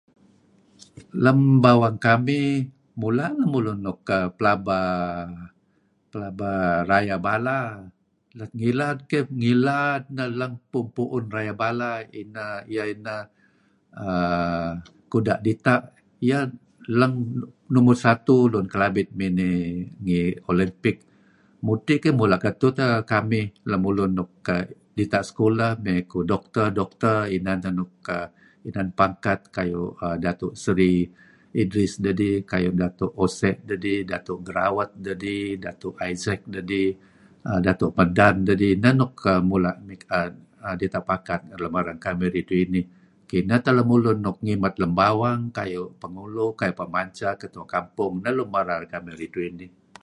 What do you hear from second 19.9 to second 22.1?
ngi Olympic. Mudtih